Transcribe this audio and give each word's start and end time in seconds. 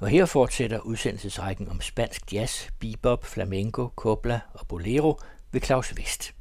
Og 0.00 0.08
her 0.08 0.26
fortsætter 0.26 0.78
udsendelsesrækken 0.78 1.68
om 1.68 1.80
spansk 1.80 2.32
jazz, 2.32 2.68
bebop, 2.78 3.26
flamenco, 3.26 3.88
copla 3.96 4.40
og 4.54 4.66
bolero 4.68 5.20
ved 5.52 5.60
Claus 5.60 5.96
Vest. 5.96 6.34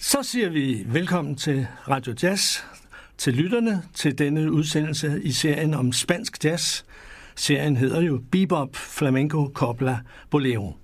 Så 0.00 0.22
siger 0.22 0.48
vi 0.50 0.84
velkommen 0.86 1.36
til 1.36 1.66
Radio 1.88 2.14
Jazz, 2.22 2.58
til 3.18 3.34
lytterne 3.34 3.82
til 3.94 4.18
denne 4.18 4.52
udsendelse 4.52 5.22
i 5.22 5.32
serien 5.32 5.74
om 5.74 5.92
spansk 5.92 6.44
jazz. 6.44 6.82
Serien 7.36 7.76
hedder 7.76 8.00
jo 8.00 8.22
Bebop, 8.30 8.76
Flamenco, 8.76 9.50
Copla, 9.54 9.98
Bolero. 10.30 10.76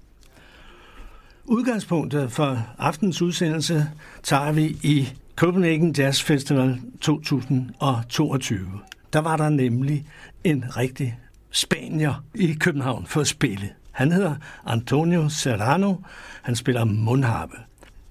Udgangspunktet 1.45 2.33
for 2.33 2.75
aftens 2.79 3.23
udsendelse 3.23 3.91
tager 4.23 4.53
vi 4.53 4.65
i 4.83 5.09
Copenhagen 5.37 5.95
Jazz 5.99 6.23
Festival 6.23 6.81
2022. 7.01 8.81
Der 9.13 9.19
var 9.19 9.37
der 9.37 9.49
nemlig 9.49 10.07
en 10.45 10.65
rigtig 10.77 11.19
spanier 11.51 12.25
i 12.35 12.53
København 12.61 13.07
for 13.07 13.21
at 13.21 13.27
spille. 13.27 13.71
Han 13.91 14.13
hedder 14.13 14.35
Antonio 14.67 15.29
Serrano. 15.29 15.95
Han 16.43 16.57
spiller 16.57 16.85
mundharpe. 16.85 17.57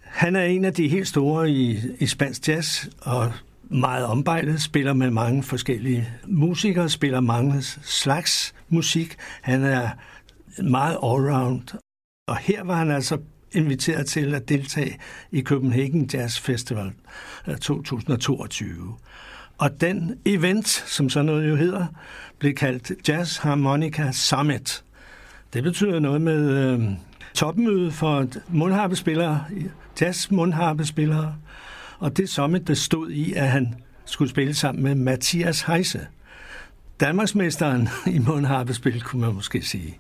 Han 0.01 0.35
er 0.35 0.43
en 0.43 0.65
af 0.65 0.73
de 0.73 0.87
helt 0.87 1.07
store 1.07 1.49
i, 1.49 1.79
i 1.99 2.07
spansk 2.07 2.47
jazz, 2.47 2.85
og 3.01 3.33
meget 3.63 4.05
ombejlet, 4.05 4.61
spiller 4.61 4.93
med 4.93 5.09
mange 5.09 5.43
forskellige 5.43 6.09
musikere, 6.27 6.89
spiller 6.89 7.19
mange 7.19 7.61
slags 7.83 8.55
musik. 8.69 9.15
Han 9.41 9.63
er 9.63 9.89
meget 10.63 10.97
allround. 11.03 11.77
Og 12.27 12.37
her 12.37 12.63
var 12.63 12.75
han 12.75 12.91
altså 12.91 13.17
inviteret 13.51 14.07
til 14.07 14.35
at 14.35 14.49
deltage 14.49 14.99
i 15.31 15.41
Copenhagen 15.41 16.09
Jazz 16.13 16.39
Festival 16.39 16.91
øh, 17.47 17.57
2022. 17.57 18.97
Og 19.57 19.81
den 19.81 20.19
event, 20.25 20.67
som 20.67 21.09
sådan 21.09 21.25
noget 21.25 21.49
jo 21.49 21.55
hedder, 21.55 21.85
blev 22.39 22.53
kaldt 22.53 22.91
Jazz 23.07 23.37
Harmonica 23.37 24.11
Summit. 24.11 24.83
Det 25.53 25.63
betyder 25.63 25.99
noget 25.99 26.21
med 26.21 26.49
øh, 26.49 26.89
topmøde 27.33 27.91
for 27.91 28.27
mundharpespillere, 28.49 29.45
jazz 30.01 30.31
mundharpespillere, 30.31 31.35
og 31.99 32.17
det 32.17 32.29
summit 32.29 32.65
bestod 32.65 33.09
i, 33.09 33.33
at 33.33 33.47
han 33.47 33.75
skulle 34.05 34.29
spille 34.29 34.53
sammen 34.53 34.83
med 34.83 34.95
Mathias 34.95 35.61
Heise. 35.61 36.07
Danmarksmesteren 36.99 37.89
i 38.15 38.19
mundharpespil, 38.19 39.01
kunne 39.01 39.21
man 39.21 39.33
måske 39.33 39.61
sige. 39.61 39.99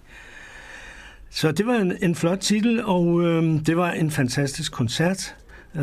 Så 1.29 1.51
det 1.51 1.67
var 1.67 1.73
en, 1.75 1.97
en 2.01 2.15
flot 2.15 2.39
titel, 2.39 2.85
og 2.85 3.21
øh, 3.23 3.65
det 3.65 3.77
var 3.77 3.91
en 3.91 4.11
fantastisk 4.11 4.71
koncert, 4.71 5.35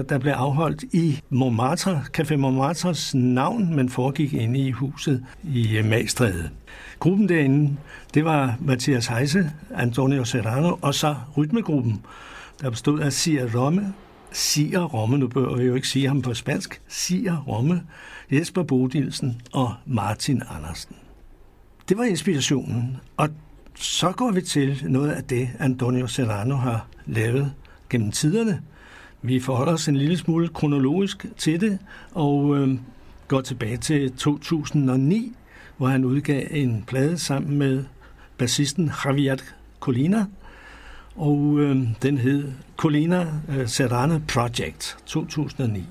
der 0.03 0.19
blev 0.19 0.33
afholdt 0.33 0.83
i 0.83 1.21
Montmartre, 1.31 2.03
Café 2.19 2.37
Montmartres 2.37 3.15
navn, 3.15 3.77
men 3.77 3.89
foregik 3.89 4.33
inde 4.33 4.59
i 4.59 4.71
huset 4.71 5.25
i 5.43 5.77
øh, 5.77 5.85
Magstræde. 5.85 6.51
Gruppen 6.99 7.29
derinde, 7.29 7.77
det 8.15 8.25
var 8.25 8.57
Mathias 8.61 9.07
Heise, 9.07 9.51
Antonio 9.75 10.25
Serrano 10.25 10.77
og 10.83 10.95
så 10.95 11.17
rytmegruppen, 11.37 12.01
der 12.61 12.71
bestod 12.71 13.01
af 13.01 13.13
Sia 13.13 13.47
Romme, 13.55 13.95
Sia 14.33 14.79
Romme, 14.79 15.19
nu 15.19 15.29
bør 15.29 15.57
vi 15.57 15.65
jo 15.65 15.75
ikke 15.75 15.89
sige 15.89 16.09
ham 16.09 16.23
på 16.23 16.35
spansk, 16.35 16.81
Sia 16.89 17.37
Romme, 17.49 17.83
Jesper 18.31 18.63
Bodilsen 18.63 19.41
og 19.53 19.75
Martin 19.87 20.43
Andersen. 20.51 20.97
Det 21.89 21.99
var 21.99 22.05
inspirationen, 22.05 22.97
og 23.17 23.29
så 23.75 24.13
går 24.13 24.31
vi 24.31 24.41
til 24.41 24.85
noget 24.89 25.11
af 25.11 25.25
det, 25.25 25.49
Antonio 25.59 26.07
Serrano 26.07 26.57
har 26.57 26.87
lavet 27.07 27.53
gennem 27.91 28.13
tiderne. 28.13 28.63
Vi 29.27 29.41
forholder 29.41 29.73
os 29.73 29.89
en 29.89 29.97
lille 29.97 30.17
smule 30.17 30.49
kronologisk 30.49 31.27
til 31.37 31.61
det, 31.61 31.79
og 32.13 32.57
øh, 32.57 32.79
går 33.29 33.41
tilbage 33.41 33.77
til 33.77 34.13
2009, 34.13 35.33
hvor 35.77 35.87
han 35.87 36.05
udgav 36.05 36.47
en 36.51 36.85
plade 36.87 37.19
sammen 37.19 37.59
med 37.59 37.85
bassisten 38.39 38.91
Javier 39.05 39.37
Colina, 39.81 40.27
og 41.17 41.57
øh, 41.59 41.77
den 42.03 42.19
hed 42.19 42.53
Colina 42.77 43.27
øh, 43.49 43.69
Serrana 43.69 44.21
Project 44.29 44.97
2009. 45.07 45.85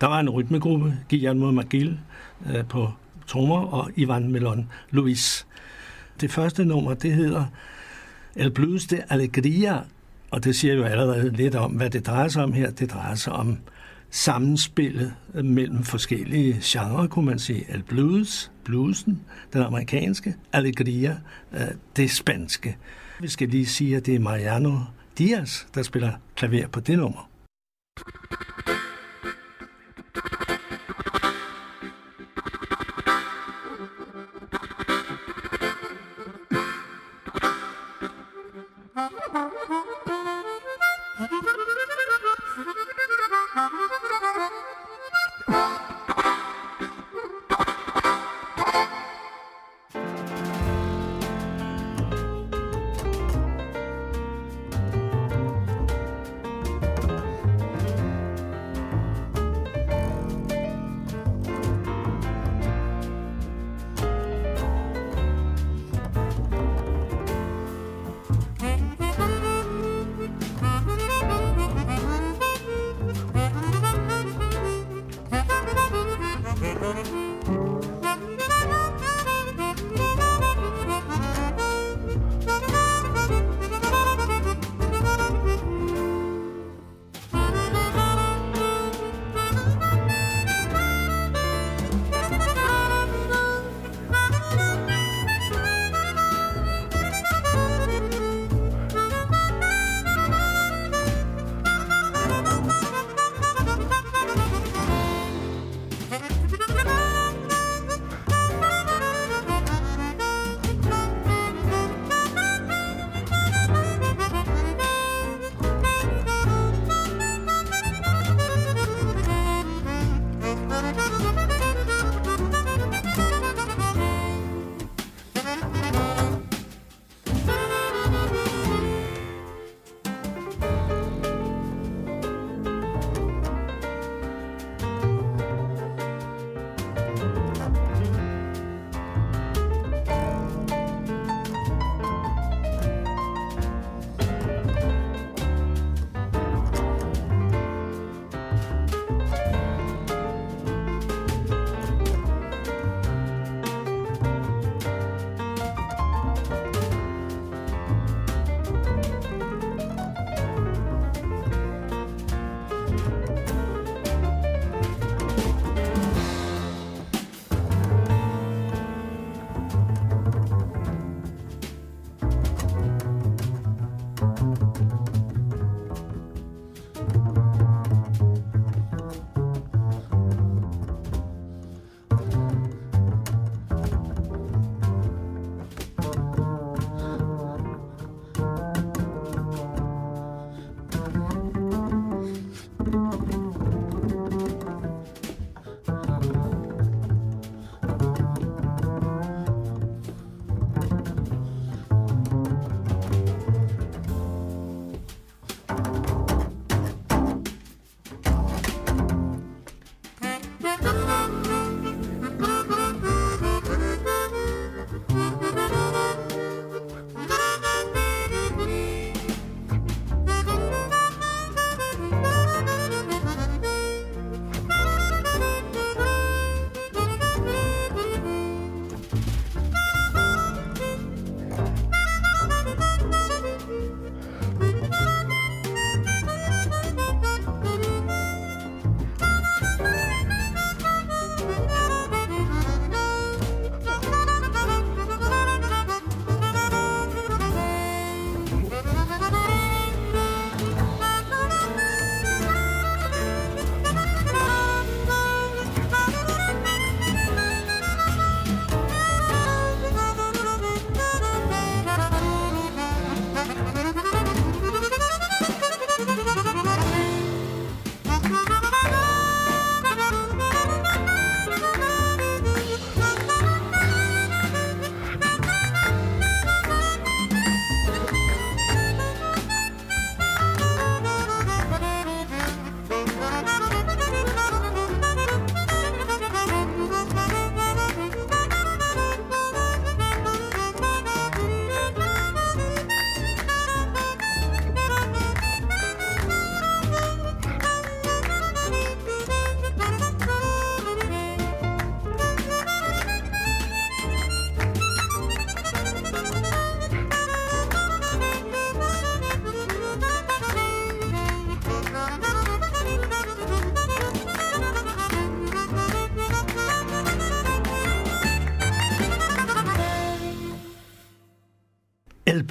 Der 0.00 0.06
var 0.06 0.20
en 0.20 0.30
rytmegruppe, 0.30 0.94
Guillermo 1.10 1.50
Magil 1.50 1.98
øh, 2.54 2.64
på 2.64 2.90
trommer 3.26 3.60
og 3.60 3.90
Ivan 3.96 4.32
Melon 4.32 4.68
Luis 4.90 5.46
det 6.20 6.30
første 6.30 6.64
nummer, 6.64 6.94
det 6.94 7.14
hedder 7.14 7.44
El 8.36 8.50
Blues 8.50 8.86
de 8.86 9.02
Alegria, 9.08 9.80
og 10.32 10.44
det 10.44 10.56
siger 10.56 10.74
jo 10.74 10.84
allerede 10.84 11.30
lidt 11.30 11.54
om, 11.54 11.72
hvad 11.72 11.90
det 11.90 12.06
drejer 12.06 12.28
sig 12.28 12.42
om 12.42 12.52
her. 12.52 12.70
Det 12.70 12.90
drejer 12.90 13.14
sig 13.14 13.32
om 13.32 13.58
sammenspillet 14.10 15.14
mellem 15.34 15.84
forskellige 15.84 16.58
genrer, 16.62 17.06
kunne 17.06 17.26
man 17.26 17.38
sige. 17.38 17.64
Al 17.68 17.82
Blues, 17.82 18.50
bluesen, 18.64 19.20
den 19.52 19.62
amerikanske, 19.62 20.34
Alegria, 20.52 21.16
øh, 21.52 21.60
det 21.96 22.10
spanske. 22.10 22.76
Vi 23.20 23.28
skal 23.28 23.48
lige 23.48 23.66
sige, 23.66 23.96
at 23.96 24.06
det 24.06 24.14
er 24.14 24.18
Mariano 24.18 24.78
Diaz, 25.18 25.64
der 25.74 25.82
spiller 25.82 26.12
klaver 26.36 26.68
på 26.68 26.80
det 26.80 26.98
nummer. 26.98 27.28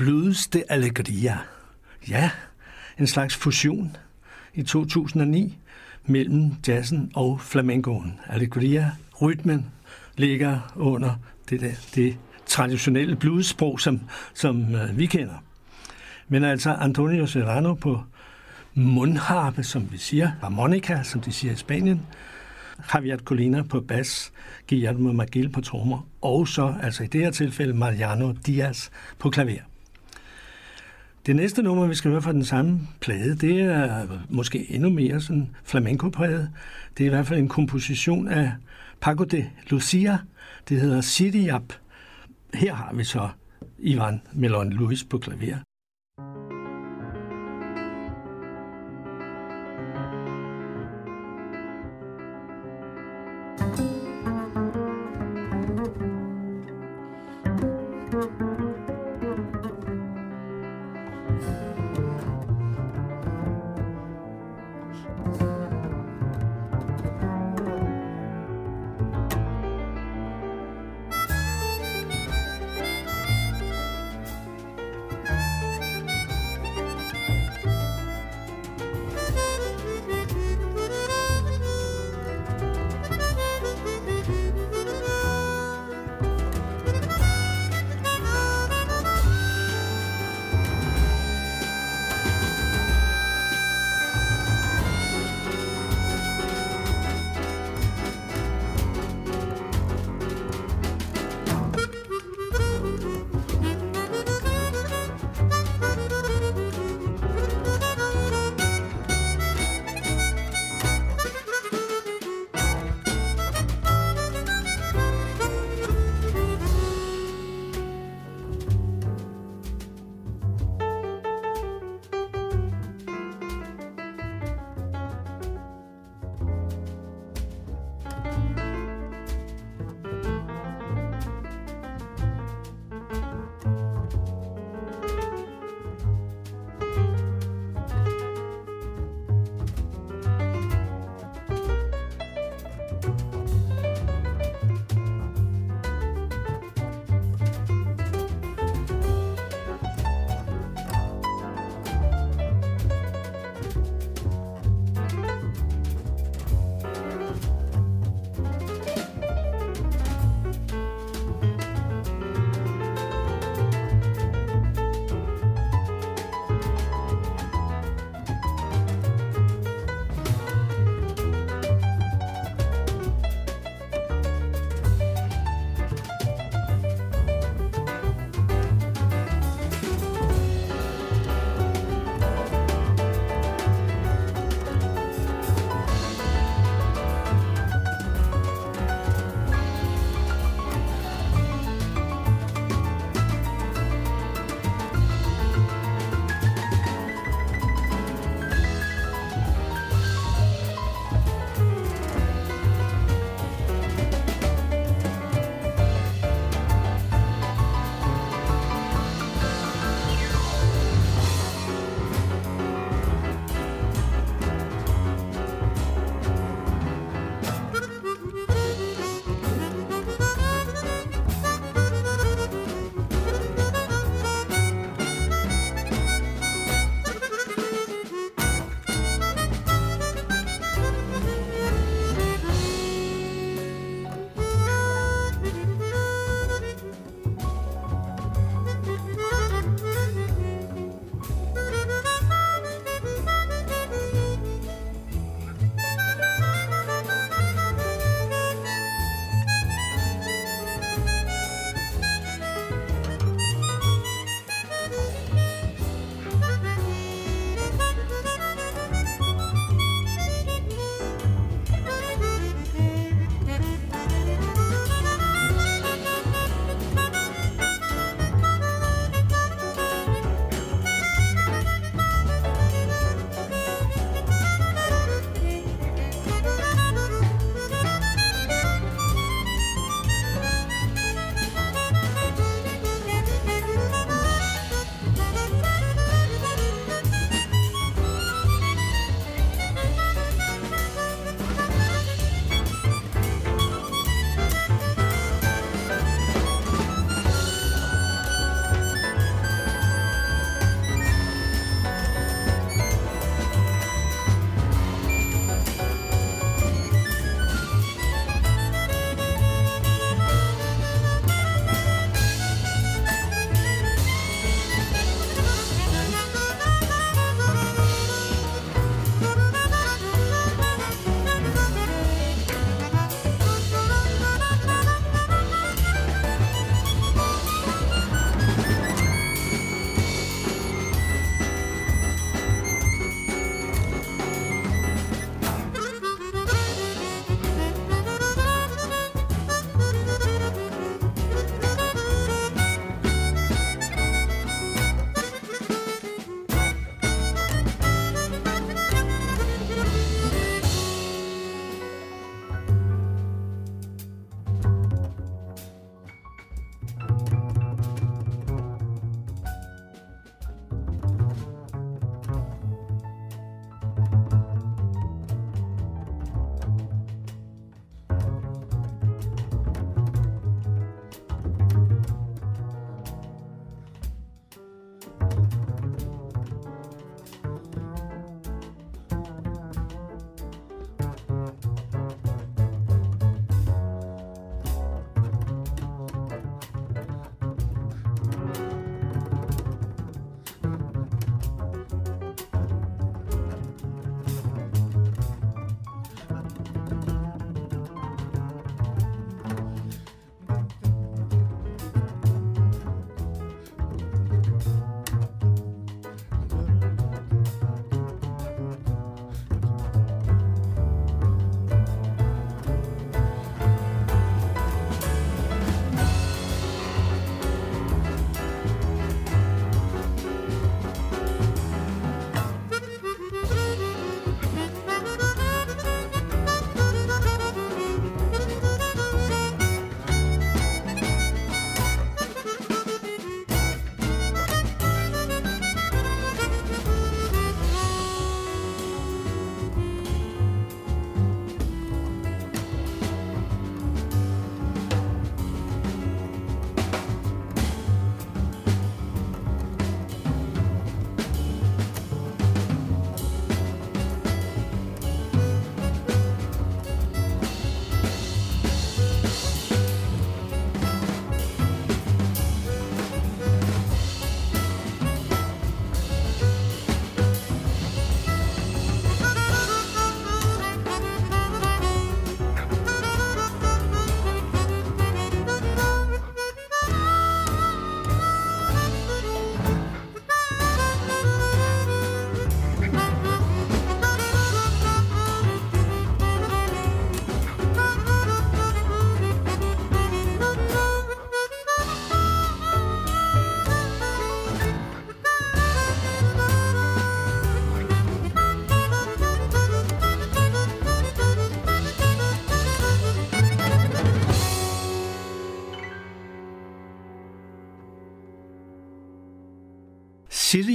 Blødeste 0.02 0.72
allegria. 0.72 1.32
Alegria. 1.32 1.38
Ja, 2.10 2.30
en 3.00 3.08
slags 3.08 3.36
fusion 3.36 3.98
i 4.54 4.64
2009 4.64 5.58
mellem 6.06 6.52
jazzen 6.68 7.12
og 7.16 7.42
flamencoen. 7.42 8.20
Alegria, 8.28 8.92
rytmen, 9.22 9.66
ligger 10.18 10.74
under 10.76 11.16
det, 11.50 11.62
der, 11.62 11.72
det 11.96 12.18
traditionelle 12.46 13.16
bluessprog, 13.16 13.80
som, 13.80 14.02
som 14.34 14.76
øh, 14.76 14.98
vi 14.98 15.06
kender. 15.06 15.44
Men 16.28 16.44
altså 16.44 16.74
Antonio 16.74 17.28
Serrano 17.28 17.74
på 17.74 18.02
mundharpe, 18.74 19.64
som 19.64 19.92
vi 19.92 19.98
siger, 19.98 20.32
harmonika, 20.42 21.04
som 21.04 21.22
de 21.22 21.32
siger 21.32 21.54
i 21.54 21.56
Spanien, 21.56 22.02
Javier 22.94 23.18
Colina 23.18 23.64
på 23.64 23.82
bas, 23.82 24.32
Guillermo 24.70 25.14
Magil 25.14 25.50
på 25.50 25.62
trommer, 25.62 26.08
og 26.22 26.48
så, 26.48 26.76
altså 26.84 27.04
i 27.04 27.08
det 27.08 27.22
her 27.22 27.32
tilfælde, 27.32 27.74
Mariano 27.74 28.34
Diaz 28.46 28.90
på 29.20 29.30
klaver. 29.30 29.71
Det 31.26 31.36
næste 31.36 31.64
nummer, 31.64 31.88
vi 31.88 31.96
skal 31.96 32.12
høre 32.12 32.22
fra 32.22 32.34
den 32.34 32.46
samme 32.46 32.80
plade, 33.02 33.36
det 33.36 33.62
er 33.62 34.08
måske 34.30 34.72
endnu 34.72 34.90
mere 34.90 35.22
sådan 35.22 35.50
flamenco-præget. 35.64 36.50
Det 36.98 37.04
er 37.04 37.08
i 37.08 37.10
hvert 37.10 37.28
fald 37.28 37.40
en 37.40 37.48
komposition 37.48 38.28
af 38.28 38.52
Paco 39.02 39.24
de 39.24 39.50
Lucia. 39.70 40.18
Det 40.70 40.82
hedder 40.82 41.02
City 41.02 41.48
Up. 41.56 41.74
Her 42.54 42.74
har 42.74 42.94
vi 42.94 43.04
så 43.04 43.30
Ivan 43.80 44.22
Melon 44.34 44.74
Luis 44.74 45.04
på 45.04 45.18
klaver. 45.18 45.58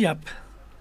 Siriap, 0.06 0.30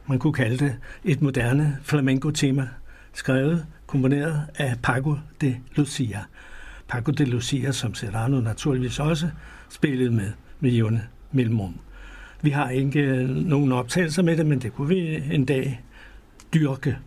man 0.07 0.19
kunne 0.19 0.33
kalde 0.33 0.57
det 0.57 0.75
et 1.03 1.21
moderne 1.21 1.77
flamenco-tema, 1.83 2.69
skrevet, 3.13 3.65
komponeret 3.87 4.41
af 4.55 4.75
Paco 4.83 5.15
de 5.41 5.57
Lucia. 5.75 6.19
Paco 6.87 7.11
de 7.11 7.25
Lucia, 7.25 7.71
som 7.71 7.93
Serrano 7.93 8.39
naturligvis 8.39 8.99
også 8.99 9.29
spillede 9.69 10.11
med 10.11 10.31
med 10.59 10.71
jævne 10.71 11.07
mellemrum. 11.31 11.75
Vi 12.41 12.49
har 12.49 12.69
ikke 12.69 12.99
øh, 12.99 13.29
nogen 13.29 13.71
optagelser 13.71 14.23
med 14.23 14.37
det, 14.37 14.45
men 14.45 14.59
det 14.59 14.73
kunne 14.73 14.87
vi 14.87 15.23
en 15.31 15.45
dag 15.45 15.81
dyrke. 16.53 16.97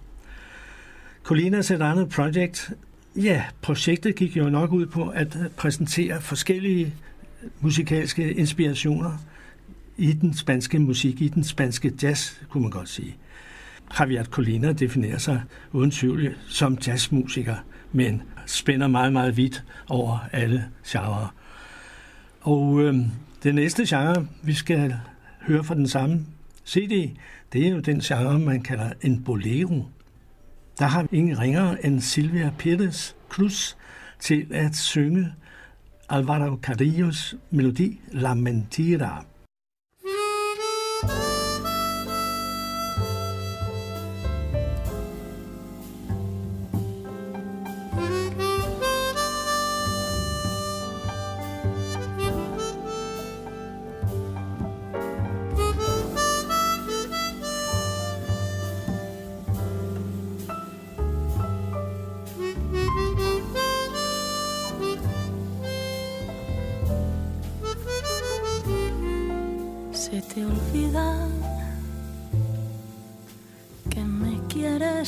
Colina 1.22 1.62
Serrano 1.62 2.04
Project, 2.04 2.70
ja, 3.16 3.44
projektet 3.62 4.14
gik 4.14 4.36
jo 4.36 4.50
nok 4.50 4.72
ud 4.72 4.86
på 4.86 5.08
at 5.08 5.38
præsentere 5.56 6.20
forskellige 6.20 6.94
musikalske 7.60 8.32
inspirationer 8.32 9.18
i 9.98 10.12
den 10.12 10.34
spanske 10.34 10.78
musik, 10.78 11.22
i 11.22 11.28
den 11.28 11.44
spanske 11.44 11.92
jazz, 12.02 12.32
kunne 12.48 12.62
man 12.62 12.70
godt 12.70 12.88
sige. 12.88 13.16
Javier 13.98 14.24
Colina 14.24 14.72
definerer 14.72 15.18
sig 15.18 15.42
uden 15.72 15.90
tvivl 15.90 16.34
som 16.48 16.78
jazzmusiker, 16.86 17.56
men 17.92 18.22
spænder 18.46 18.86
meget, 18.86 19.12
meget 19.12 19.36
vidt 19.36 19.64
over 19.88 20.18
alle 20.32 20.64
genrer. 20.86 21.34
Og 22.40 22.80
øh, 22.80 22.96
den 23.42 23.54
næste 23.54 23.84
genre, 23.88 24.26
vi 24.42 24.54
skal 24.54 24.94
høre 25.40 25.64
fra 25.64 25.74
den 25.74 25.88
samme 25.88 26.26
CD, 26.66 27.16
det 27.52 27.66
er 27.66 27.70
jo 27.70 27.80
den 27.80 28.00
genre, 28.00 28.38
man 28.38 28.60
kalder 28.60 28.92
en 29.02 29.24
bolero. 29.24 29.84
Der 30.78 30.86
har 30.86 31.06
ingen 31.12 31.38
ringere 31.38 31.86
end 31.86 32.00
Silvia 32.00 32.52
Pérez 32.62 33.14
Cruz 33.28 33.74
til 34.20 34.46
at 34.50 34.76
synge 34.76 35.32
Alvaro 36.08 36.56
Carrillos 36.62 37.34
melodi 37.50 38.00
La 38.12 38.34
Mentira. 38.34 39.24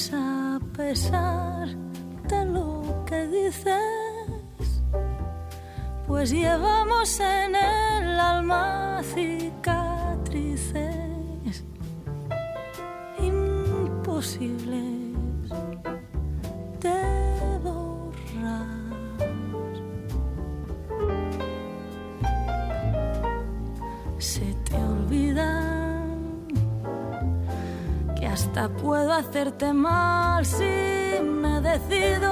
A 0.09 0.59
pesar 0.75 1.69
de 2.27 2.45
lo 2.47 3.05
que 3.05 3.29
dices, 3.29 4.83
pues 6.07 6.31
llevamos 6.31 7.21
en 7.21 7.55
el 7.55 8.19
alma 8.19 9.03
hacerte 29.40 29.72
mal 29.72 30.44
si 30.44 30.64
me 31.22 31.62
decido, 31.62 32.31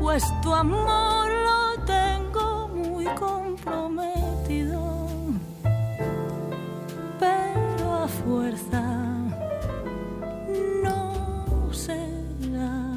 pues 0.00 0.22
tu 0.42 0.54
amor 0.54 1.28
lo 1.28 1.84
tengo 1.84 2.68
muy 2.68 3.06
comprometido, 3.18 4.80
pero 7.18 8.04
a 8.04 8.06
fuerza 8.06 8.82
no 10.84 11.72
será. 11.72 12.94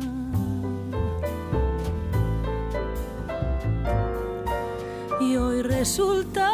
Y 5.19 5.37
hoy 5.37 5.63
resulta 5.63 6.51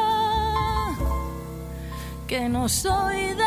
que 2.26 2.48
no 2.48 2.70
soy 2.70 3.34
de 3.34 3.47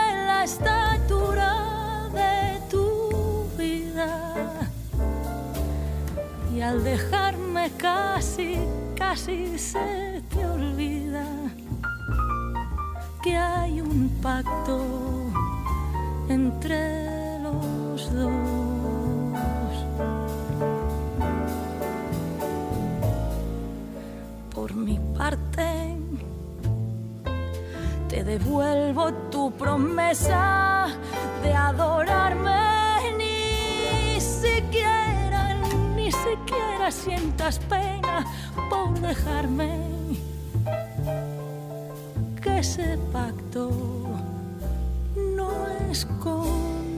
casi 9.10 9.58
se 9.58 10.22
te 10.28 10.46
olvida 10.46 11.26
que 13.24 13.36
hay 13.36 13.80
un 13.80 14.08
pacto 14.22 15.09
sientas 37.50 37.58
pena 37.68 38.26
por 38.68 39.00
dejarme. 39.00 39.70
Que 42.42 42.58
ese 42.58 42.98
pacto 43.12 43.70
no 45.36 45.50
es 45.90 46.06
con 46.22 46.89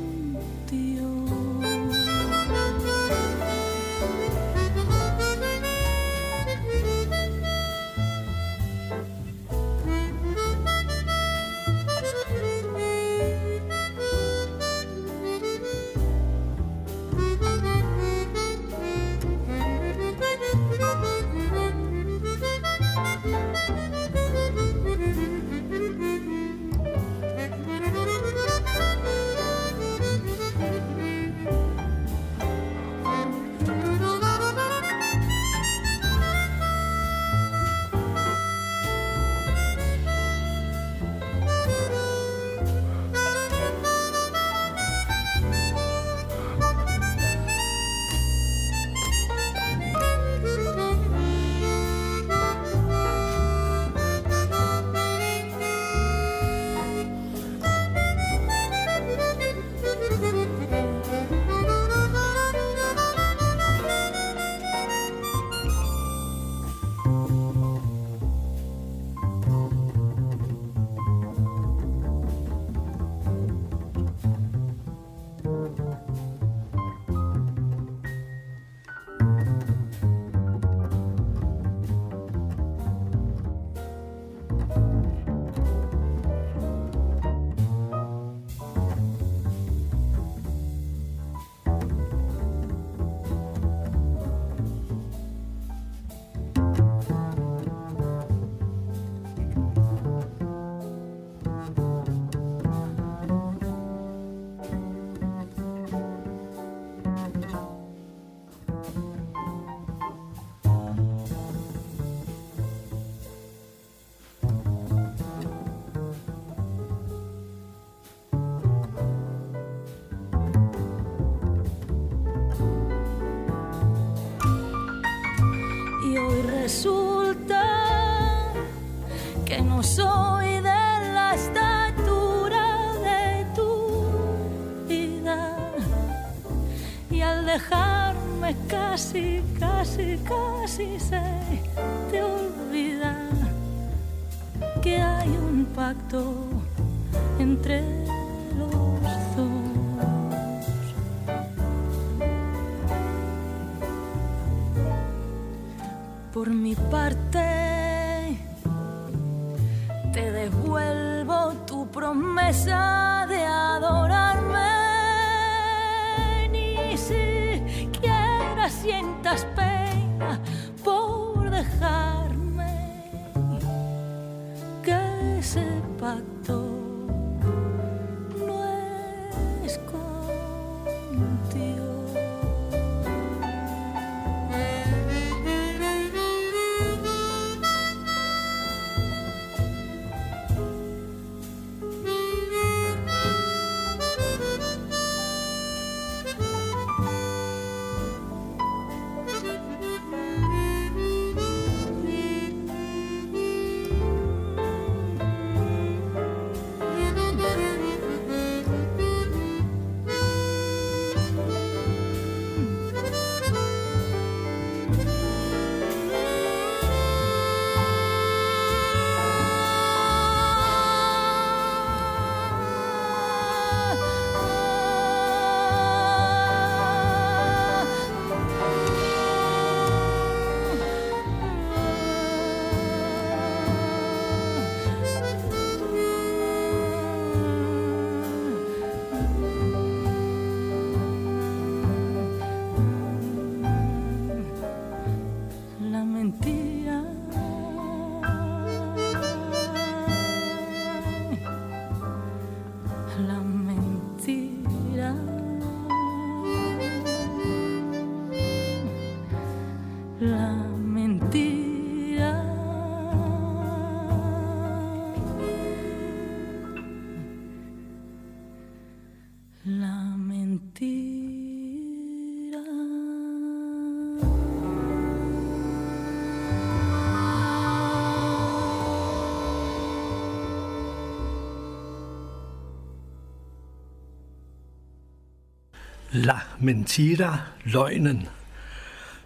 La 286.24 286.40
Mentira, 286.60 287.38
løgnen. 287.64 288.28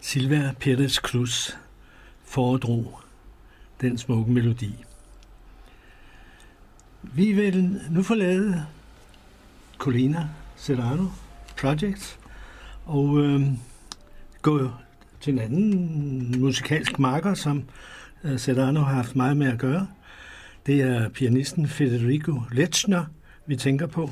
Silvia 0.01 0.55
Pérez 0.61 0.95
Cruz 0.95 1.51
foredrog 2.25 3.01
den 3.81 3.99
smukke 3.99 4.33
melodi. 4.33 4.85
Vi 7.03 7.33
vil 7.33 7.81
nu 7.91 8.03
forlade 8.03 8.67
Colina 9.79 10.29
Serrano 10.57 11.07
Project 11.61 12.19
og 12.85 13.19
øh, 13.19 13.43
gå 14.43 14.71
til 15.21 15.33
en 15.33 15.39
anden 15.39 16.41
musikalsk 16.41 16.99
marker, 16.99 17.35
som 17.35 17.65
øh, 18.25 18.39
Serrano 18.39 18.81
har 18.81 18.95
haft 18.95 19.17
meget 19.17 19.37
med 19.37 19.47
at 19.47 19.59
gøre. 19.59 19.89
Det 20.67 20.83
er 20.83 21.09
pianisten 21.09 21.69
Federico 21.69 22.43
Lechner, 22.53 23.05
vi 23.47 23.57
tænker 23.57 23.87
på. 23.87 24.11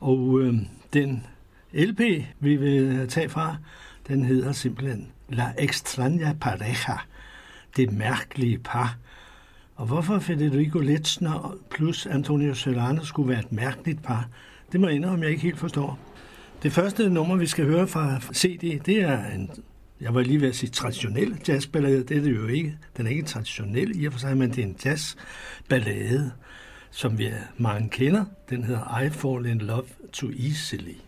Og 0.00 0.40
øh, 0.40 0.54
den 0.92 1.24
LP, 1.72 2.00
vi 2.40 2.56
vil 2.56 3.08
tage 3.08 3.28
fra, 3.28 3.56
den 4.08 4.24
hedder 4.24 4.52
simpelthen 4.52 5.08
La 5.28 5.52
Extraña 5.58 6.32
Pareja, 6.40 6.98
det 7.76 7.92
mærkelige 7.92 8.58
par. 8.58 8.96
Og 9.76 9.86
hvorfor 9.86 10.18
Federico 10.18 10.78
Letzner 10.78 11.56
plus 11.70 12.06
Antonio 12.06 12.54
Serrano 12.54 13.04
skulle 13.04 13.28
være 13.28 13.40
et 13.40 13.52
mærkeligt 13.52 14.02
par, 14.02 14.28
det 14.72 14.80
må 14.80 14.86
jeg 14.86 14.96
indrømme, 14.96 15.24
jeg 15.24 15.30
ikke 15.30 15.42
helt 15.42 15.58
forstår. 15.58 15.98
Det 16.62 16.72
første 16.72 17.10
nummer, 17.10 17.36
vi 17.36 17.46
skal 17.46 17.64
høre 17.64 17.88
fra 17.88 18.20
CD, 18.34 18.80
det 18.86 19.02
er 19.02 19.26
en, 19.26 19.50
jeg 20.00 20.14
var 20.14 20.22
lige 20.22 20.40
ved 20.40 20.48
at 20.48 20.56
sige 20.56 20.70
traditionel 20.70 21.40
jazzballade, 21.48 22.04
det 22.04 22.16
er 22.16 22.20
det 22.20 22.36
jo 22.36 22.46
ikke. 22.46 22.78
Den 22.96 23.06
er 23.06 23.10
ikke 23.10 23.22
traditionel 23.22 24.02
i 24.02 24.06
og 24.06 24.12
for 24.12 24.20
sig, 24.20 24.36
men 24.36 24.50
det 24.50 24.58
er 24.58 24.66
en 24.66 24.76
jazzballade, 24.84 26.32
som 26.90 27.18
vi 27.18 27.30
mange 27.56 27.88
kender. 27.88 28.24
Den 28.50 28.64
hedder 28.64 29.00
I 29.00 29.10
Fall 29.10 29.46
in 29.46 29.58
Love 29.58 29.86
Too 30.12 30.30
Easily. 30.30 31.07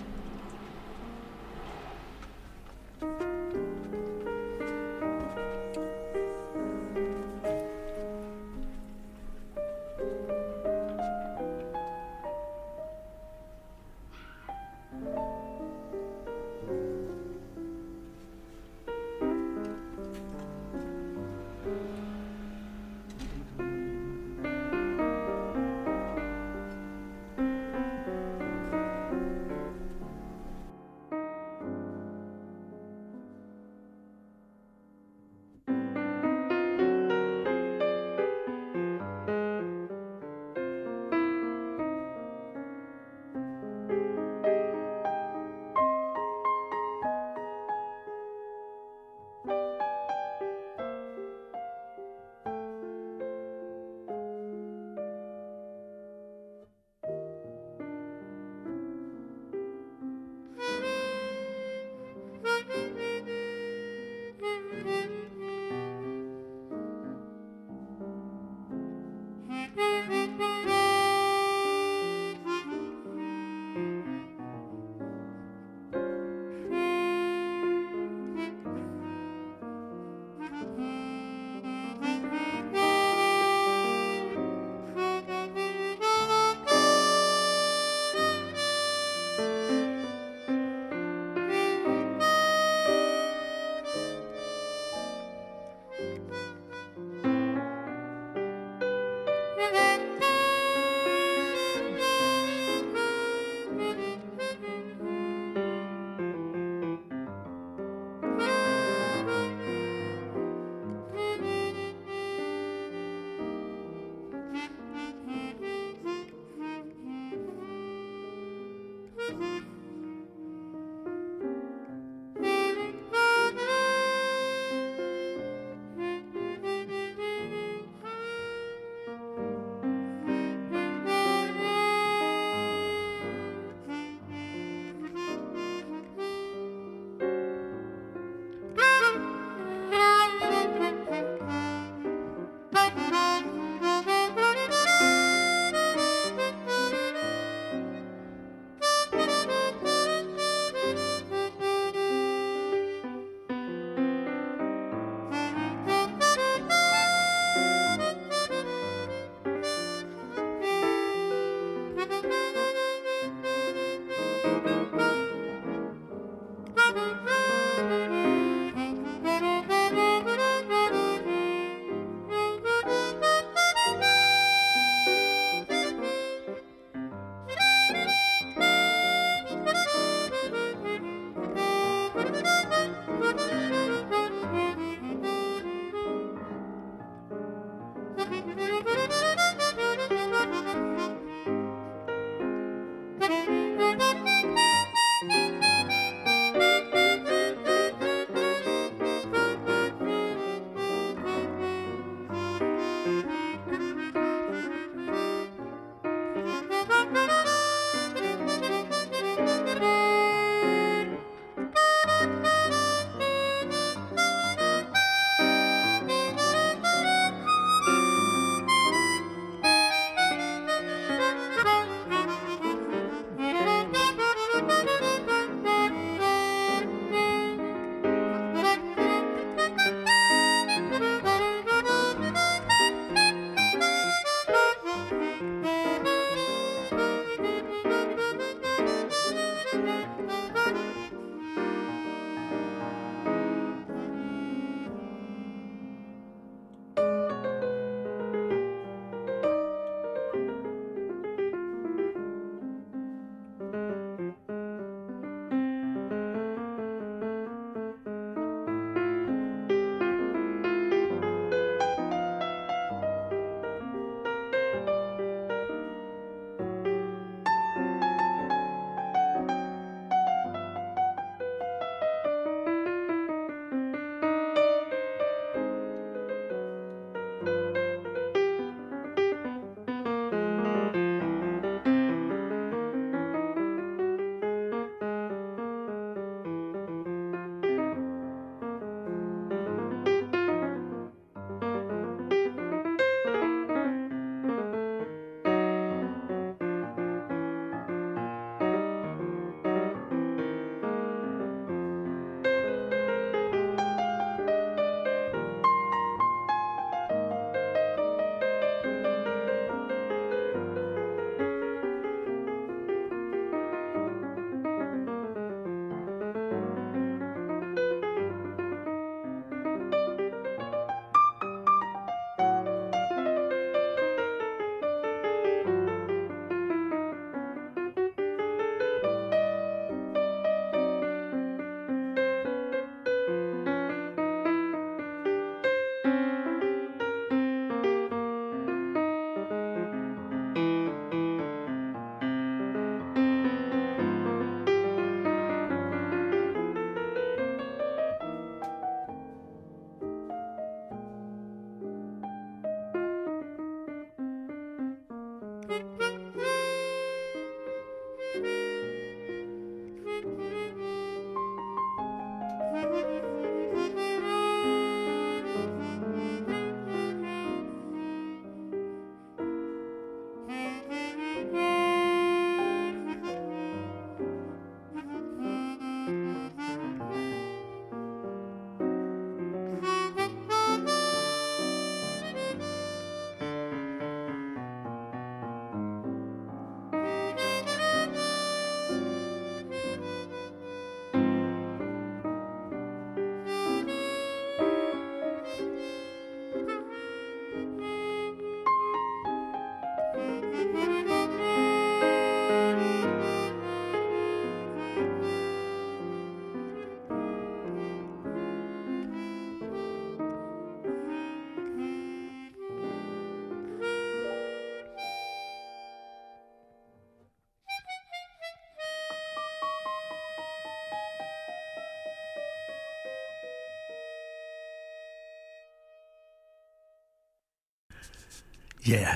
Ja, 428.87 429.07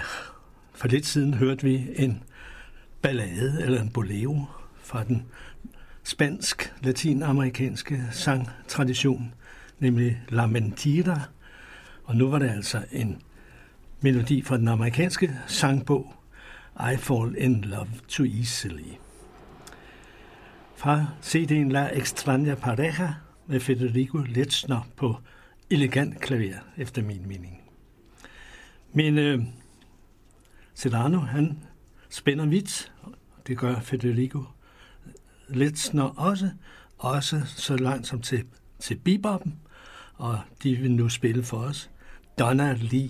for 0.74 0.88
lidt 0.88 1.06
siden 1.06 1.34
hørte 1.34 1.64
vi 1.64 1.88
en 1.96 2.24
ballade 3.02 3.62
eller 3.62 3.82
en 3.82 3.90
bolero 3.90 4.46
fra 4.84 5.04
den 5.04 5.26
spansk-latinamerikanske 6.04 8.04
sangtradition, 8.12 9.34
nemlig 9.80 10.22
La 10.30 10.46
Mentira. 10.46 11.22
Og 12.04 12.16
nu 12.16 12.30
var 12.30 12.40
det 12.40 12.50
altså 12.50 12.86
en 12.92 13.22
melodi 14.02 14.42
fra 14.42 14.58
den 14.58 14.68
amerikanske 14.68 15.40
sangbog 15.48 16.14
I 16.94 16.98
Fall 16.98 17.36
in 17.38 17.62
Love 17.62 17.90
Too 18.08 18.26
Easily. 18.26 18.94
Fra 20.76 21.06
CD'en 21.24 21.72
La 21.72 21.88
Extraña 21.88 22.56
Pareja 22.56 23.14
med 23.48 23.60
Federico 23.60 24.18
Letzner 24.18 24.88
på 24.96 25.16
elegant 25.70 26.22
klaver, 26.22 26.60
efter 26.78 27.02
min 27.02 27.28
mening. 27.28 27.65
Men 28.96 29.18
øh, 29.18 29.44
Serrano, 30.74 31.20
han 31.20 31.64
spænder 32.10 32.46
vidt, 32.46 32.92
det 33.48 33.58
gør 33.58 33.80
Federico 33.80 34.44
Letzner 35.50 36.04
også, 36.04 36.50
også 36.98 37.42
så 37.46 37.78
langt 37.78 38.08
som 38.08 38.22
til, 38.22 38.46
til 38.80 38.96
beboppen, 38.96 39.60
og 40.14 40.40
de 40.64 40.76
vil 40.76 40.92
nu 40.92 41.10
spille 41.10 41.44
for 41.44 41.58
os. 41.58 41.90
Donna 42.40 42.74
Lee. 42.74 43.10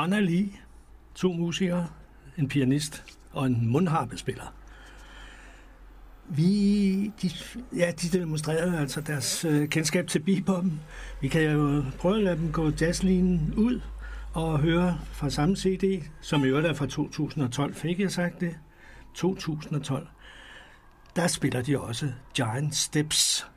Donna 0.00 0.20
Lee, 0.20 0.48
to 1.14 1.32
musikere, 1.32 1.88
en 2.38 2.48
pianist 2.48 3.04
og 3.32 3.46
en 3.46 3.66
mundharpespiller. 3.70 4.54
Vi, 6.28 7.12
de, 7.22 7.30
ja, 7.76 7.92
de 8.02 8.18
demonstrerede 8.18 8.78
altså 8.78 9.00
deres 9.00 9.44
øh, 9.44 9.68
kendskab 9.68 10.06
til 10.06 10.18
beboppen. 10.18 10.80
Vi 11.20 11.28
kan 11.28 11.42
jo 11.42 11.84
prøve 11.98 12.16
at 12.16 12.22
lade 12.22 12.36
dem 12.36 12.52
gå 12.52 12.70
jazzlinjen 12.80 13.54
ud 13.56 13.80
og 14.34 14.58
høre 14.58 14.98
fra 15.12 15.30
samme 15.30 15.56
CD, 15.56 16.02
som 16.20 16.44
i 16.44 16.48
øvrigt 16.48 16.66
er 16.66 16.74
fra 16.74 16.86
2012. 16.86 17.74
Fik 17.74 18.00
jeg 18.00 18.10
sagt 18.10 18.40
det? 18.40 18.56
2012. 19.14 20.08
Der 21.16 21.26
spiller 21.26 21.62
de 21.62 21.80
også 21.80 22.12
Giant 22.34 22.74
Steps. 22.76 23.49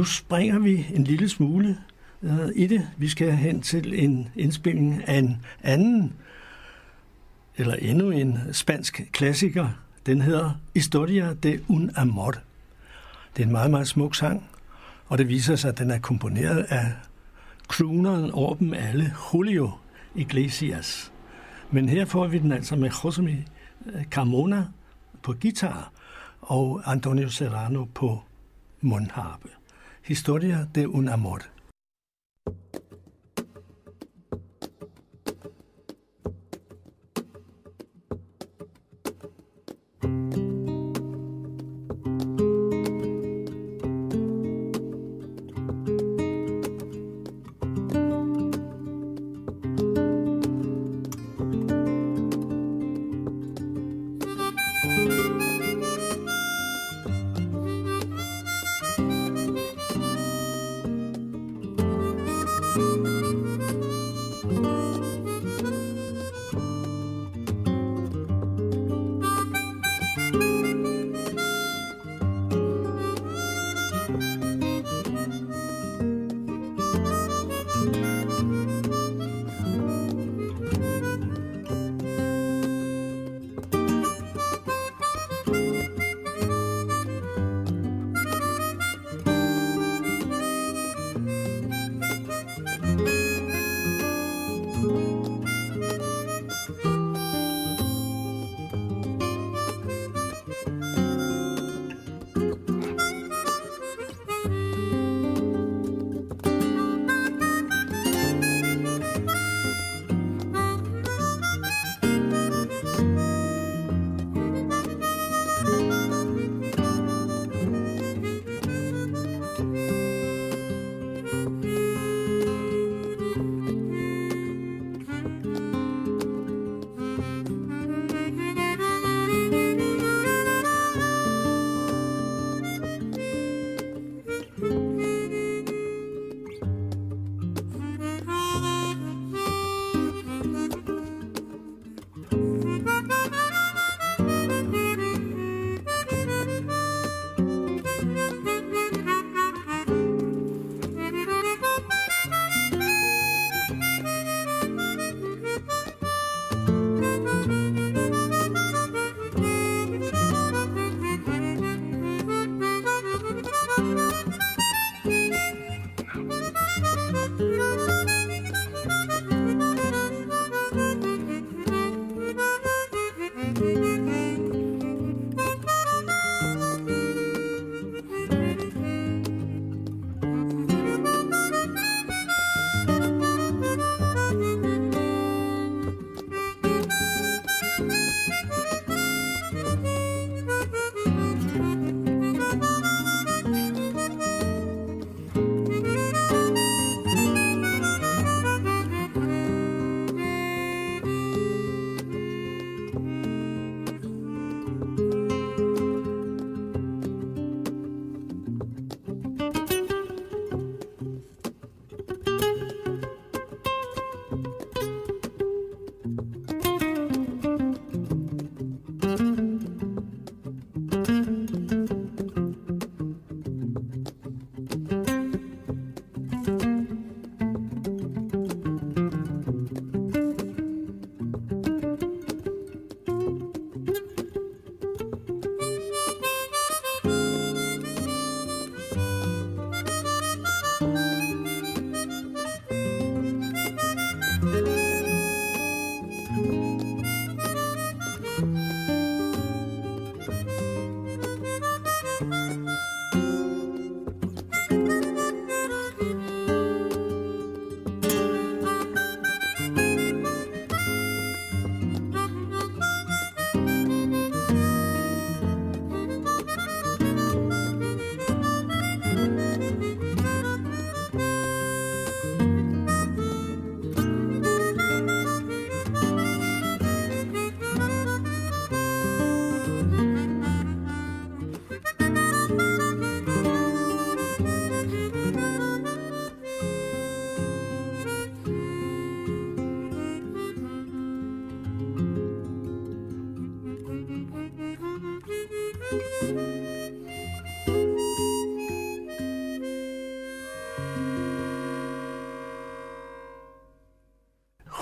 Nu 0.00 0.04
springer 0.04 0.58
vi 0.58 0.86
en 0.94 1.04
lille 1.04 1.28
smule 1.28 1.78
uh, 2.22 2.48
i 2.56 2.66
det. 2.66 2.90
Vi 2.96 3.08
skal 3.08 3.32
hen 3.32 3.62
til 3.62 4.04
en 4.04 4.28
indspilning 4.36 5.08
af 5.08 5.14
en 5.14 5.44
anden, 5.62 6.12
eller 7.56 7.74
endnu 7.74 8.10
en 8.10 8.38
spansk 8.52 9.00
klassiker. 9.12 9.68
Den 10.06 10.20
hedder 10.20 10.60
Historia 10.74 11.34
de 11.34 11.60
un 11.68 11.90
amor. 11.96 12.30
Det 13.36 13.42
er 13.42 13.46
en 13.46 13.52
meget, 13.52 13.70
meget 13.70 13.88
smuk 13.88 14.14
sang, 14.14 14.48
og 15.06 15.18
det 15.18 15.28
viser 15.28 15.56
sig, 15.56 15.68
at 15.68 15.78
den 15.78 15.90
er 15.90 15.98
komponeret 15.98 16.66
af 16.68 16.92
crooneren 17.68 18.30
over 18.30 18.54
dem 18.54 18.74
alle, 18.74 19.14
Julio 19.34 19.70
Iglesias. 20.14 21.12
Men 21.70 21.88
her 21.88 22.04
får 22.04 22.26
vi 22.26 22.38
den 22.38 22.52
altså 22.52 22.76
med 22.76 22.90
Josemi 23.04 23.44
øh, 23.86 24.04
Carmona 24.04 24.64
på 25.22 25.34
guitar 25.42 25.92
og 26.40 26.82
Antonio 26.84 27.28
Serrano 27.28 27.84
på 27.84 28.22
mundharpe. 28.80 29.48
Historia 30.10 30.68
de 30.72 30.88
un 30.88 31.08
amor. 31.08 31.52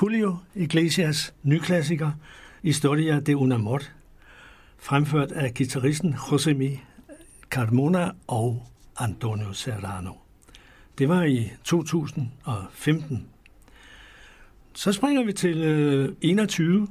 Julio 0.09 0.37
Iglesias 0.55 1.35
nyklassiker 1.43 2.11
Historia 2.63 3.21
de 3.21 3.37
un 3.37 3.53
amor, 3.53 3.81
fremført 4.79 5.33
af 5.33 5.55
gitarristen 5.55 6.15
Josemi 6.33 6.81
Carmona 7.51 8.11
og 8.27 8.67
Antonio 8.99 9.53
Serrano. 9.53 10.13
Det 10.99 11.09
var 11.09 11.23
i 11.23 11.51
2015. 11.65 13.27
Så 14.75 14.93
springer 14.93 15.25
vi 15.25 15.33
til 15.33 15.59
øh, 15.59 16.15
21. 16.21 16.89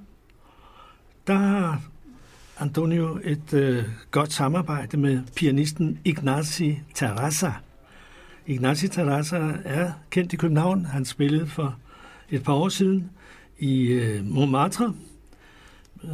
Der 1.27 1.35
har 1.35 1.81
Antonio 2.59 3.19
et 3.23 3.53
øh, 3.53 3.85
godt 4.11 4.33
samarbejde 4.33 4.97
med 4.97 5.21
pianisten 5.35 5.99
Ignazi 6.05 6.79
Terrassa. 6.93 7.51
Ignazi 8.47 8.87
Terrassa 8.87 9.53
er 9.65 9.91
kendt 10.09 10.33
i 10.33 10.35
København. 10.35 10.85
Han 10.85 11.05
spillede 11.05 11.47
for 11.47 11.77
et 12.31 12.43
par 12.43 12.53
år 12.53 12.69
siden 12.69 13.09
i 13.59 13.85
øh, 13.85 14.25
Montmartre, 14.25 14.93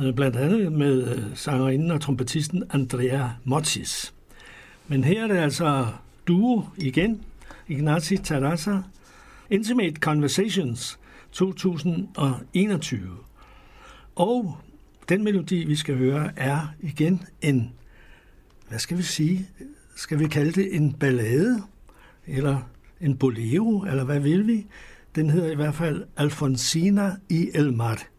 øh, 0.01 0.13
blandt 0.13 0.35
andet 0.35 0.71
med 0.71 1.15
øh, 1.15 1.23
sangerinden 1.35 1.91
og 1.91 2.01
trompetisten 2.01 2.63
Andrea 2.69 3.29
Motzis. 3.43 4.13
Men 4.87 5.03
her 5.03 5.23
er 5.23 5.27
det 5.27 5.37
altså 5.37 5.87
duo 6.27 6.63
igen, 6.77 7.21
Ignazi 7.67 8.17
Tarasa, 8.17 8.77
Intimate 9.49 9.95
Conversations 9.99 10.99
2021. 11.31 13.09
Og 14.15 14.57
den 15.09 15.23
melodi, 15.23 15.63
vi 15.63 15.75
skal 15.75 15.97
høre, 15.97 16.31
er 16.35 16.67
igen 16.81 17.21
en, 17.41 17.73
hvad 18.69 18.79
skal 18.79 18.97
vi 18.97 19.03
sige, 19.03 19.49
skal 19.95 20.19
vi 20.19 20.27
kalde 20.27 20.51
det 20.51 20.75
en 20.75 20.93
ballade, 20.93 21.63
eller 22.27 22.69
en 23.01 23.17
bolero, 23.17 23.79
eller 23.79 24.03
hvad 24.03 24.19
vil 24.19 24.47
vi? 24.47 24.65
Den 25.15 25.29
hedder 25.29 25.51
i 25.51 25.55
hvert 25.55 25.75
fald 25.75 26.03
Alfonsina 26.17 27.15
i 27.29 27.49
El 27.53 27.73
Mar. 27.73 28.12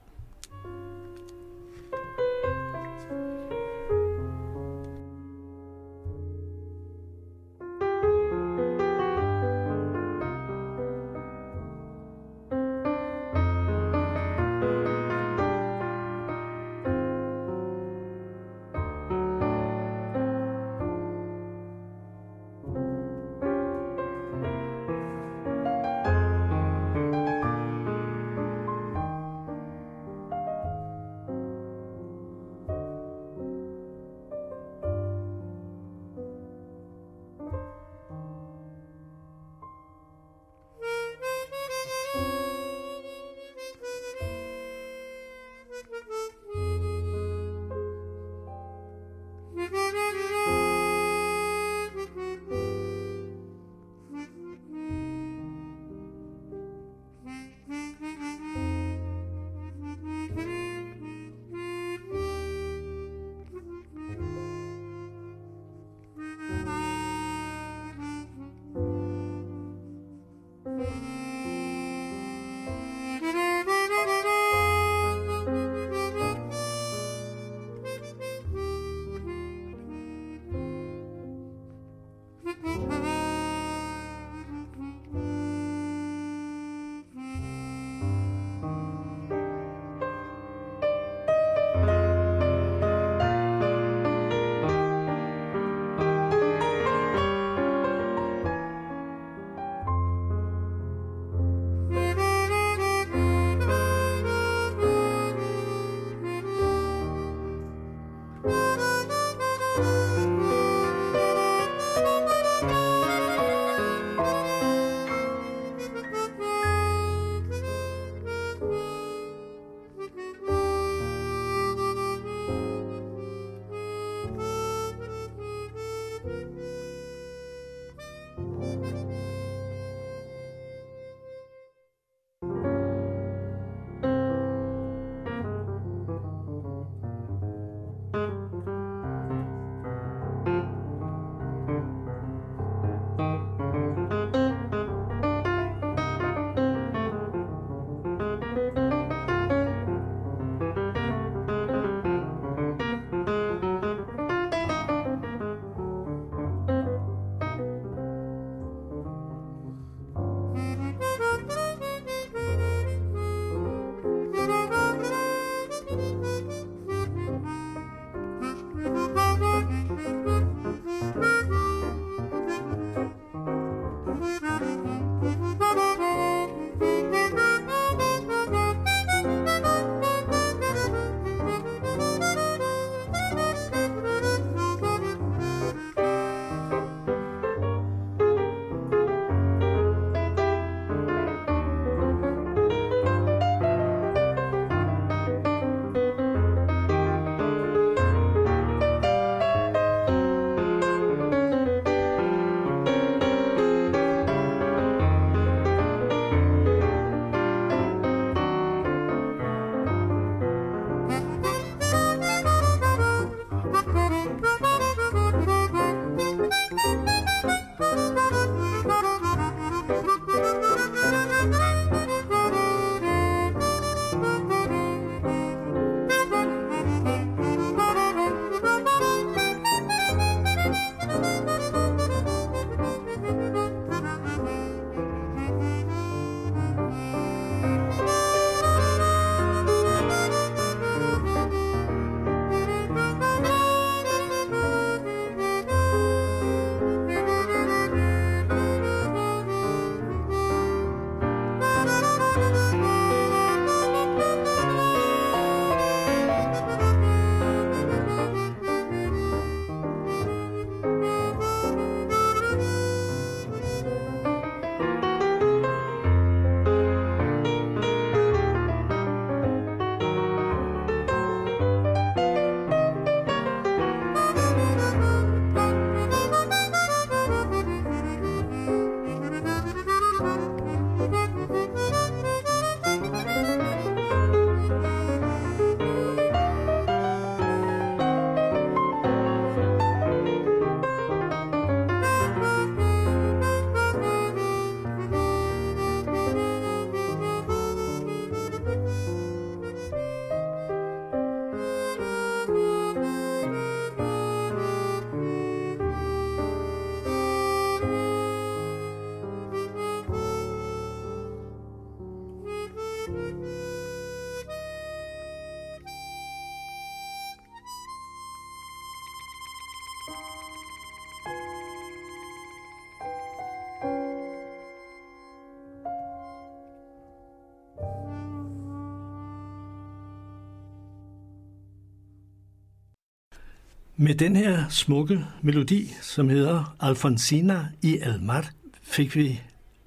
Med 333.97 334.15
den 334.15 334.37
her 334.37 334.69
smukke 334.69 335.27
melodi, 335.43 335.95
som 336.03 336.29
hedder 336.29 336.77
Alfonsina 336.81 337.67
i 337.83 337.99
Almar, 337.99 338.51
fik 338.83 339.17
vi 339.17 339.43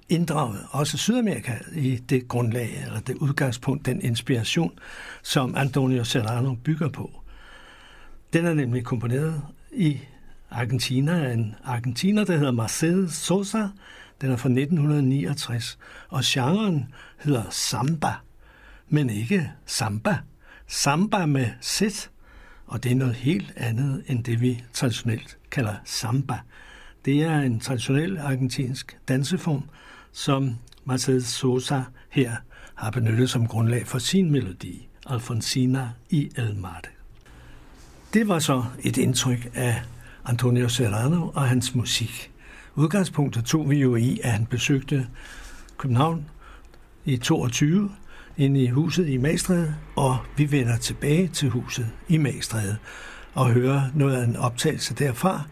inddraget 0.08 0.60
også 0.70 0.98
Sydamerika 0.98 1.52
i 1.74 1.96
det 1.96 2.28
grundlag, 2.28 2.82
eller 2.86 3.00
det 3.00 3.16
udgangspunkt, 3.16 3.86
den 3.86 4.02
inspiration, 4.02 4.78
som 5.22 5.54
Antonio 5.56 6.04
Serrano 6.04 6.54
bygger 6.54 6.88
på. 6.88 7.22
Den 8.32 8.46
er 8.46 8.54
nemlig 8.54 8.84
komponeret 8.84 9.42
i 9.72 9.98
Argentina 10.50 11.24
af 11.24 11.32
en 11.32 11.54
argentiner, 11.64 12.24
der 12.24 12.36
hedder 12.36 12.52
Marcel 12.52 13.10
Sosa. 13.10 13.68
Den 14.20 14.30
er 14.30 14.36
fra 14.36 14.48
1969, 14.48 15.78
og 16.08 16.20
genren 16.24 16.94
hedder 17.18 17.44
samba, 17.50 18.12
men 18.88 19.10
ikke 19.10 19.50
samba. 19.66 20.18
Samba 20.66 21.26
med 21.26 21.46
sit, 21.60 22.10
og 22.68 22.84
det 22.84 22.92
er 22.92 22.96
noget 22.96 23.14
helt 23.14 23.52
andet 23.56 24.02
end 24.06 24.24
det, 24.24 24.40
vi 24.40 24.64
traditionelt 24.72 25.38
kalder 25.50 25.74
samba. 25.84 26.38
Det 27.04 27.22
er 27.22 27.40
en 27.40 27.60
traditionel 27.60 28.18
argentinsk 28.18 28.98
danseform, 29.08 29.62
som 30.12 30.56
Mercedes 30.84 31.26
Sosa 31.26 31.80
her 32.10 32.36
har 32.74 32.90
benyttet 32.90 33.30
som 33.30 33.46
grundlag 33.46 33.86
for 33.86 33.98
sin 33.98 34.30
melodi, 34.30 34.88
Alfonsina 35.06 35.90
i 36.10 36.30
El 36.36 36.56
Marte. 36.56 36.88
Det 38.14 38.28
var 38.28 38.38
så 38.38 38.64
et 38.82 38.96
indtryk 38.96 39.50
af 39.54 39.82
Antonio 40.24 40.68
Serrano 40.68 41.28
og 41.34 41.48
hans 41.48 41.74
musik. 41.74 42.30
Udgangspunktet 42.74 43.44
tog 43.44 43.70
vi 43.70 43.76
jo 43.76 43.96
i, 43.96 44.20
at 44.24 44.32
han 44.32 44.46
besøgte 44.46 45.06
København 45.76 46.24
i 47.04 47.16
22 47.16 47.90
inde 48.38 48.62
i 48.62 48.68
huset 48.68 49.08
i 49.08 49.16
Magstræde, 49.16 49.74
og 49.96 50.18
vi 50.36 50.52
vender 50.52 50.76
tilbage 50.76 51.28
til 51.28 51.50
huset 51.50 51.86
i 52.08 52.16
Magstræde 52.16 52.76
og 53.34 53.50
hører 53.50 53.82
noget 53.94 54.16
af 54.16 54.24
en 54.24 54.36
optagelse 54.36 54.94
derfra. 54.94 55.42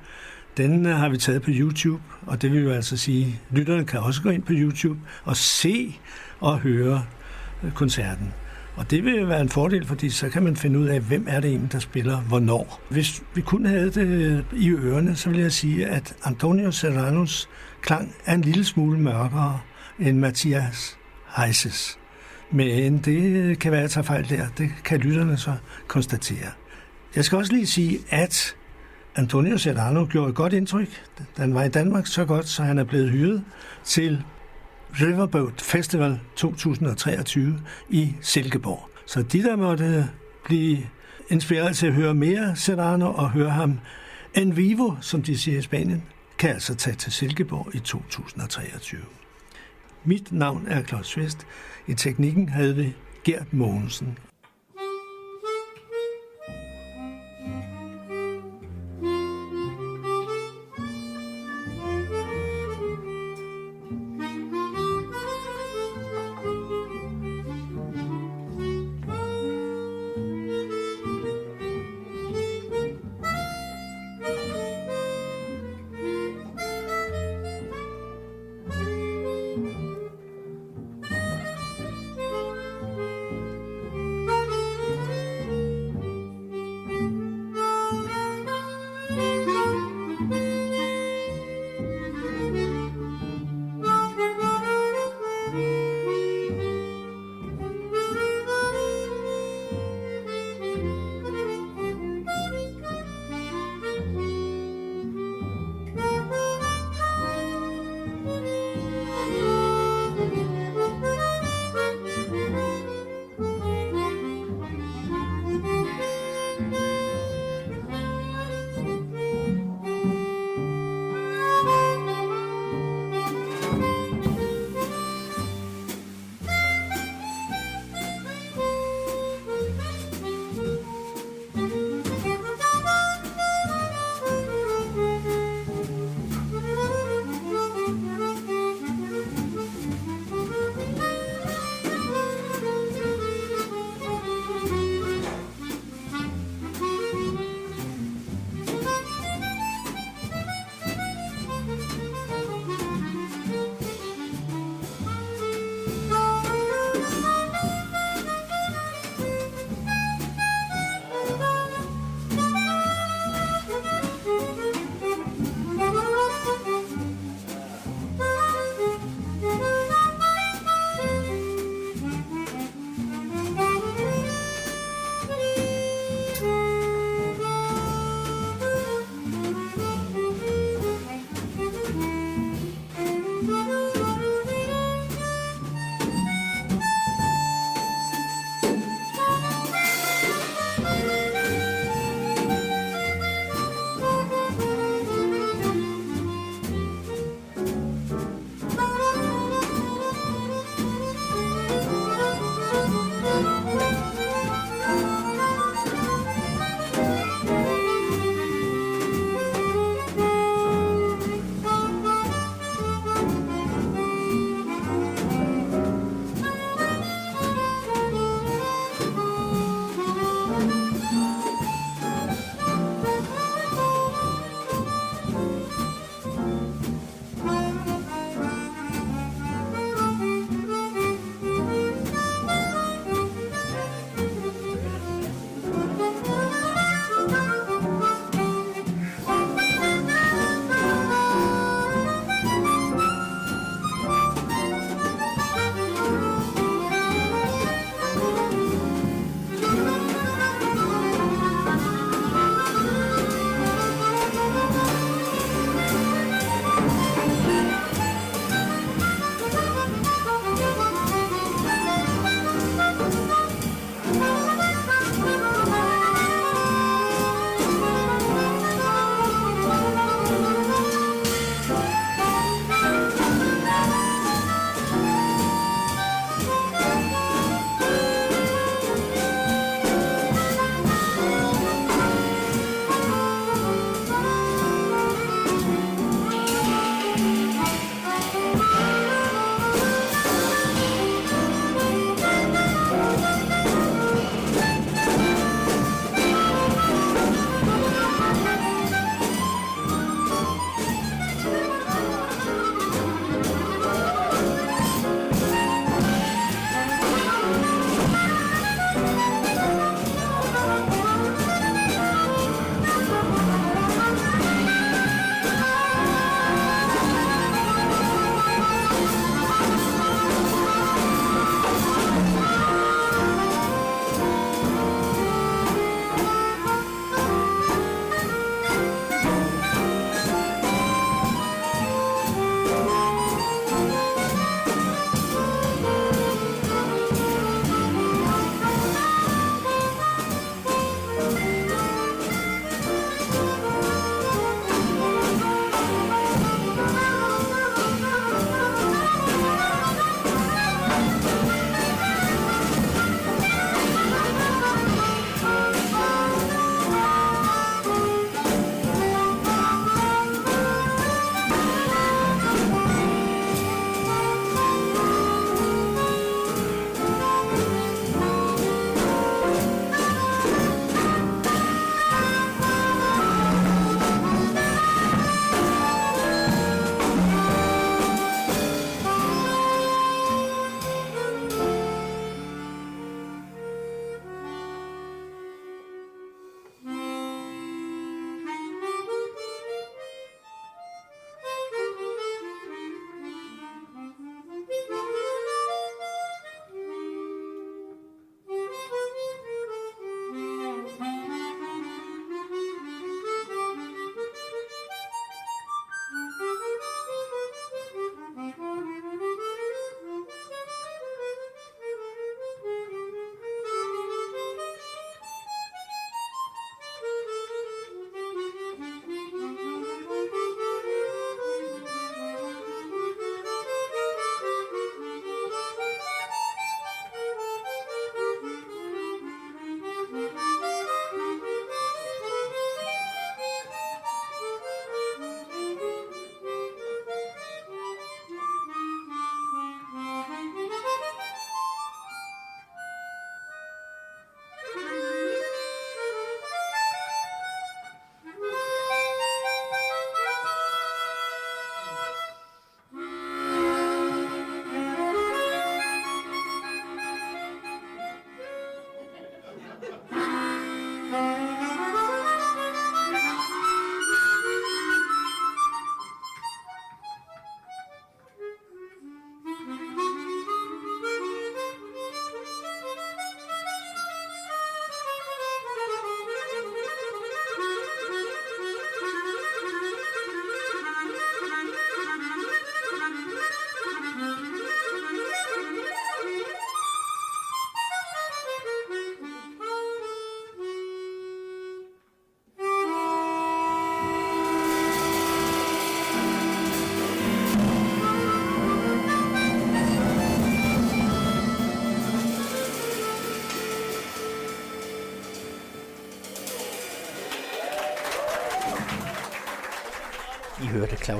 Den 0.57 0.87
øh, 0.87 0.97
har 0.97 1.09
vi 1.09 1.17
taget 1.17 1.43
på 1.43 1.51
YouTube, 1.53 2.03
og 2.27 2.43
det 2.43 2.53
vil 2.53 2.63
jo 2.63 2.71
altså 2.71 2.97
sige, 2.97 3.41
at 3.51 3.57
lytterne 3.59 3.85
kan 3.85 4.01
også 4.01 4.23
gå 4.23 4.31
ind 4.31 4.43
på 4.43 4.53
YouTube 4.53 5.01
og 5.25 5.37
se 5.37 5.99
og 6.41 6.59
høre 6.59 7.05
øh, 7.63 7.73
koncerten. 7.73 8.33
Og 8.77 8.91
det 8.91 9.05
vil 9.05 9.29
være 9.29 9.41
en 9.41 9.49
fordel, 9.49 9.87
fordi 9.87 10.11
så 10.11 10.29
kan 10.29 10.43
man 10.43 10.57
finde 10.57 10.79
ud 10.79 10.87
af, 10.87 11.01
hvem 11.01 11.27
er 11.29 11.41
det 11.41 11.51
egentlig, 11.51 11.73
der 11.73 11.79
spiller 11.79 12.21
hvornår. 12.21 12.81
Hvis 12.91 13.23
vi 13.35 13.41
kun 13.41 13.67
havde 13.67 13.91
det 13.91 14.07
øh, 14.07 14.43
i 14.53 14.71
ørerne, 14.71 15.17
så 15.17 15.31
vil 15.31 15.41
jeg 15.41 15.53
sige, 15.53 15.87
at 15.87 16.15
Antonio 16.25 16.71
Serranos 16.71 17.49
klang 17.81 18.15
er 18.27 18.35
en 18.35 18.43
lille 18.43 18.65
smule 18.65 18.99
mørkere 18.99 19.61
end 19.99 20.19
Mathias 20.19 20.99
Heises. 21.37 21.99
Men 22.51 22.99
det 22.99 23.59
kan 23.59 23.73
være, 23.73 23.81
at 23.81 23.83
jeg 23.83 23.91
tager 23.91 24.05
fejl 24.05 24.29
der. 24.29 24.47
Det 24.59 24.71
kan 24.85 25.01
lytterne 25.01 25.37
så 25.37 25.55
konstatere. 25.87 26.51
Jeg 27.17 27.25
skal 27.25 27.39
også 27.39 27.53
lige 27.53 27.67
sige, 27.67 27.99
at 28.11 28.57
Antonio 29.17 29.59
Serrano 29.59 30.07
gjorde 30.11 30.29
et 30.29 30.35
godt 30.35 30.53
indtryk. 30.53 30.89
Den 31.37 31.55
var 31.55 31.65
i 31.65 31.69
Danmark 31.69 32.07
så 32.07 32.25
godt, 32.25 32.49
så 32.49 32.63
han 32.63 32.79
er 32.79 32.85
blevet 32.85 33.11
hyret 33.11 33.45
til 33.85 34.25
Riverboat 35.01 35.61
Festival 35.61 36.21
2023 36.37 37.61
i 37.89 38.15
Silkeborg. 38.21 38.89
Så 39.07 39.23
de, 39.23 39.43
der 39.43 39.57
måtte 39.57 40.09
blive 40.45 40.79
inspireret 41.29 41.77
til 41.77 41.87
at 41.87 41.93
høre 41.93 42.15
mere 42.15 42.57
Serrano 42.57 43.13
og 43.13 43.31
høre 43.31 43.51
ham 43.51 43.79
en 44.35 44.57
vivo, 44.57 44.95
som 45.01 45.23
de 45.23 45.39
siger 45.39 45.59
i 45.59 45.63
Spanien, 45.63 46.03
kan 46.39 46.51
altså 46.51 46.75
tage 46.75 46.97
til 46.97 47.13
Silkeborg 47.13 47.75
i 47.75 47.79
2023. 47.79 49.01
Mit 50.05 50.33
navn 50.33 50.65
er 50.69 50.83
Claus 50.83 51.19
Vest. 51.19 51.47
I 51.89 51.95
teknikken 51.95 52.49
havde 52.49 52.77
vi 52.77 52.95
Gert 53.25 53.53
Mogensen. 53.53 54.19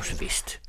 er. 0.03 0.66